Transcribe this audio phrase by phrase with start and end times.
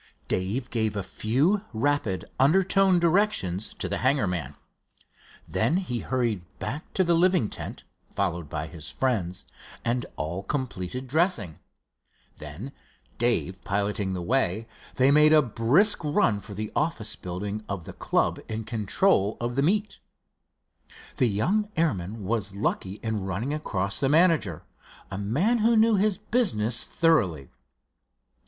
[0.27, 4.55] Dave gave a few rapid, undertoned directions to the hangar man.
[5.47, 9.45] Then he hurried back to the living tent, followed by his friends,
[9.85, 11.59] and all completed dressing.
[12.39, 12.71] Then,
[13.19, 17.93] Dave piloting the way, they made a brisk run for the office building of the
[17.93, 19.99] club in control of the meet.
[21.17, 24.63] The young airman was lucky in running across the manager,
[25.11, 27.51] a man who knew his business thoroughly.